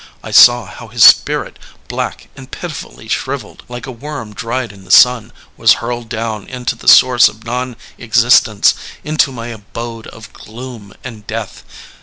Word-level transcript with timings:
I 0.23 0.31
saw 0.31 0.65
how 0.65 0.87
his 0.87 1.03
spirit, 1.03 1.59
black 1.87 2.27
and 2.35 2.49
pitifully 2.49 3.07
shrivelled, 3.07 3.61
like 3.69 3.85
a 3.85 3.91
worm 3.91 4.33
dried 4.33 4.71
in 4.71 4.83
the 4.83 4.89
sun, 4.89 5.31
was 5.57 5.73
hurled 5.73 6.09
down 6.09 6.47
into 6.47 6.75
the 6.75 6.87
source 6.87 7.27
of 7.29 7.43
non 7.43 7.75
existence, 7.99 8.73
into 9.03 9.31
my 9.31 9.49
abode 9.49 10.07
of 10.07 10.33
gloom 10.33 10.95
and 11.03 11.27
death. 11.27 11.63